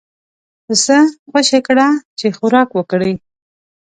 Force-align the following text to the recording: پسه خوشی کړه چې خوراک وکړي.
پسه 0.65 0.97
خوشی 1.29 1.59
کړه 1.67 1.87
چې 2.19 2.27
خوراک 2.37 2.69
وکړي. 2.73 3.13